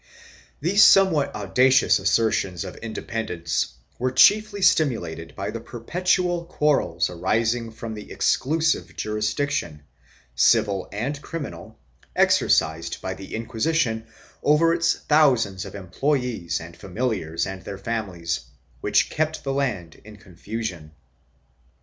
1 0.61 0.61
These 0.61 0.83
somewhat 0.83 1.35
audacious 1.35 1.99
assertions 1.99 2.63
of 2.65 2.75
independence 2.77 3.73
were 3.99 4.09
chiefly 4.11 4.59
stimulated 4.63 5.35
by 5.35 5.51
the 5.51 5.59
perpetual 5.59 6.45
quarrels 6.45 7.07
arising 7.07 7.69
from 7.69 7.93
the 7.93 8.11
exclusive 8.11 8.95
jurisdiction, 8.95 9.83
civil 10.33 10.89
and 10.91 11.21
criminal, 11.21 11.77
exercised 12.15 12.99
by 12.99 13.13
the 13.13 13.33
Inqui 13.33 13.61
sition 13.63 14.07
over 14.41 14.73
its 14.73 14.95
thousands 14.95 15.65
of 15.65 15.75
employees 15.75 16.59
and 16.59 16.75
familiars 16.75 17.45
and 17.45 17.61
their 17.61 17.77
families, 17.77 18.39
which 18.79 19.07
kept 19.11 19.43
the 19.43 19.53
land 19.53 20.01
in 20.03 20.17
confusion. 20.17 20.93